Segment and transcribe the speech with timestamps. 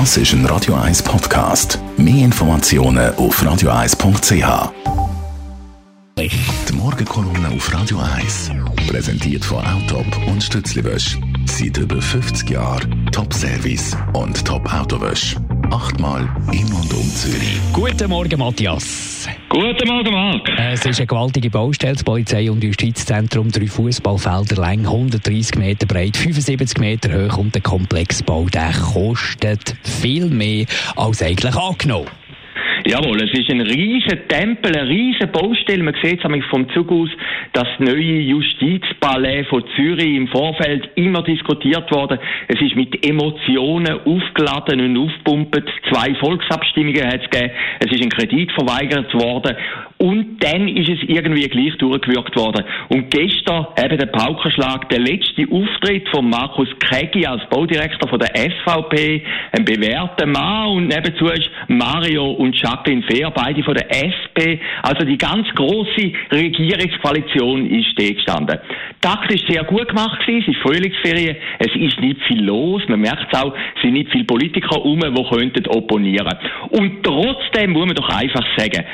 [0.00, 1.78] Das ist ein Radio 1 Podcast.
[1.96, 4.72] Mehr Informationen auf radio1.ch.
[6.18, 8.50] Die Morgenkolumne auf Radio 1
[8.88, 11.16] präsentiert von Autop und Stützliwösch.
[11.46, 15.36] Seit über 50 Jahren Top-Service und Top-Autowösch.
[15.70, 17.60] Achtmal in und um Zürich.
[17.72, 19.28] Guten Morgen, Matthias.
[19.54, 20.48] Guten Morgen, Marc.
[20.58, 26.16] Es ist eine gewaltige Baustelle, das Polizei- und Justizzentrum, drei Fußballfelder lang, 130 Meter breit,
[26.16, 30.66] 75 Meter hoch und der Komplexbau, der kostet viel mehr
[30.96, 32.08] als eigentlich angenommen.
[32.86, 35.82] Jawohl, es ist ein riesen Tempel, eine riesen Baustelle.
[35.82, 37.08] Man sieht es vom Zug aus,
[37.54, 42.18] das neue Justizpalais von Zürich im Vorfeld immer diskutiert worden.
[42.46, 45.64] Es ist mit Emotionen aufgeladen und aufpumpt.
[45.90, 47.52] Zwei Volksabstimmungen hat es gegeben.
[47.80, 49.56] Es ist ein Kredit verweigert worden.
[50.04, 52.62] Und dann ist es irgendwie gleich durchgewirkt worden.
[52.90, 58.36] Und gestern eben der Paukenschlag, der letzte Auftritt von Markus Kegi als Baudirektor von der
[58.36, 59.22] SVP,
[59.52, 64.60] ein bewährter Mann und nebenzu ist Mario und Jacqueline Fehr, beide von der SP.
[64.82, 68.58] Also die ganz große Regierungskoalition ist stehen gestanden.
[69.00, 73.32] Taktisch sehr gut gemacht gewesen, es ist Frühlingsferien, es ist nicht viel los, man merkt
[73.32, 76.36] es auch, es sind nicht viele Politiker herum, die könnten opponieren.
[76.70, 78.84] Und trotzdem muss man doch einfach sagen,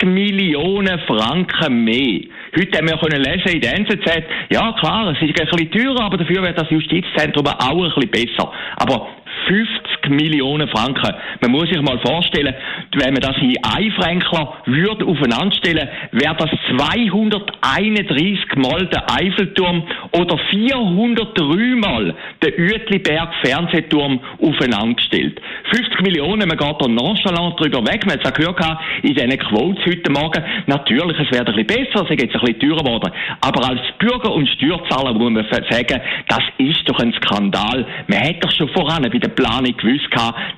[0.00, 2.20] 50 Millionen Franken mehr.
[2.56, 6.04] Heute haben wir können lesen in der NZZ, ja klar, es ist ein bisschen teurer,
[6.04, 8.52] aber dafür wird das Justizzentrum auch ein bisschen besser.
[8.76, 9.08] Aber
[9.46, 11.14] 50 Millionen Franken.
[11.40, 12.54] Man muss sich mal vorstellen,
[12.92, 21.76] wenn man das in Eifränkler würde aufeinanderstellen, wäre das 231 Mal der Eiffelturm oder 403
[21.76, 25.40] Mal der Uetliberg Fernsehturm aufeinandergestellt.
[25.72, 28.04] 50 Millionen, man geht da nonchalant drüber weg.
[28.06, 28.60] Man hat es auch gehört
[29.02, 30.44] in diesen Quotes heute Morgen.
[30.66, 33.12] Natürlich, es wäre ein bisschen besser, es ist jetzt ein bisschen teurer geworden.
[33.40, 37.86] Aber als Bürger und Steuerzahler muss man sagen, das ist doch ein Skandal.
[38.08, 39.99] Man hätte doch schon voran bei der Planung gewusst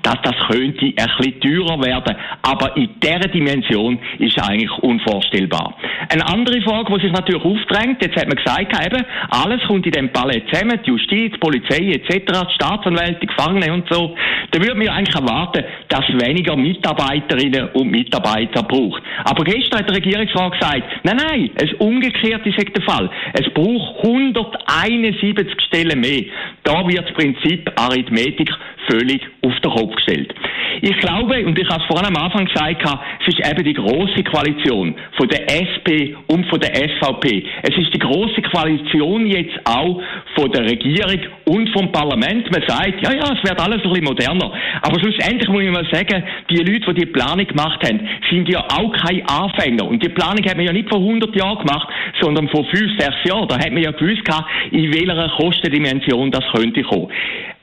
[0.02, 2.16] dass das könnte ein bisschen teurer werden.
[2.42, 5.76] Aber in dieser Dimension ist es eigentlich unvorstellbar.
[6.08, 9.92] Eine andere Frage, die sich natürlich aufdrängt, jetzt hat man gesagt, eben, alles kommt in
[9.92, 14.14] dem Palais zusammen, die Justiz, die Polizei etc., die Staatsanwälte, die Gefangenen und so.
[14.50, 19.02] Da würde man eigentlich erwarten, dass weniger Mitarbeiterinnen und Mitarbeiter braucht.
[19.24, 23.10] Aber gestern hat der Regierungsrat gesagt, nein, nein, es umgekehrt ist der Fall.
[23.32, 26.24] Es braucht 171 Stellen mehr.
[26.64, 28.50] Da wird das Prinzip Arithmetik
[28.92, 30.34] völlig auf den Kopf gestellt.
[30.82, 32.82] Ich glaube, und ich habe es vorhin am Anfang gesagt,
[33.20, 37.44] es ist eben die große Koalition von der SP und von der SVP.
[37.62, 40.00] Es ist die große Koalition jetzt auch
[40.34, 42.50] von der Regierung und vom Parlament.
[42.50, 44.52] Man sagt, ja, ja, es wird alles ein bisschen moderner.
[44.82, 48.60] Aber schlussendlich muss ich mal sagen, die Leute, die die Planung gemacht haben, sind ja
[48.60, 49.86] auch keine Anfänger.
[49.86, 51.88] Und die Planung hat man ja nicht vor 100 Jahren gemacht,
[52.20, 53.48] sondern vor 5, 6 Jahren.
[53.48, 54.22] Da hat man ja gewusst,
[54.70, 57.08] in welcher Kostendimension das könnte kommen.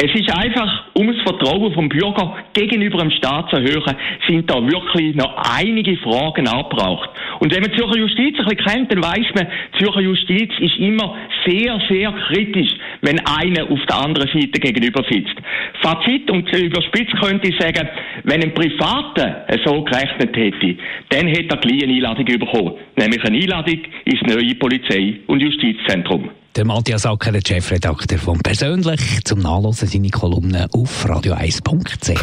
[0.01, 3.97] Es ist einfach, um das Vertrauen vom Bürger gegenüber dem Staat zu erhöhen,
[4.29, 7.09] sind da wirklich noch einige Fragen abgebraucht.
[7.41, 11.17] Und wenn man Zürcher Justiz ein bisschen kennt, dann weiss man, Zürcher Justiz ist immer
[11.45, 12.71] sehr, sehr kritisch,
[13.01, 15.35] wenn einer auf der anderen Seite gegenüber sitzt.
[15.81, 17.89] Fazit und überspitzt könnte ich sagen,
[18.23, 20.77] wenn ein Privater so gerechnet hätte,
[21.09, 22.75] dann hätte er gleich eine Einladung bekommen.
[22.95, 26.29] Nämlich eine Einladung ins neue Polizei- und Justizzentrum.
[26.59, 32.19] Der Matthias Acker, der Chefredakteur von Persönlich, zum Nachlesen seine Kolumne auf radio1.ch.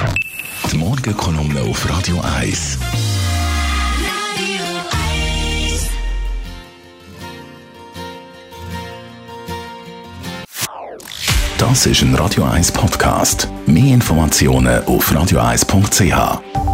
[0.70, 2.78] Die Morgenkolumne auf Radio 1.
[11.56, 13.48] Das ist ein Radio 1 Podcast.
[13.64, 16.65] Mehr Informationen auf radio1.ch.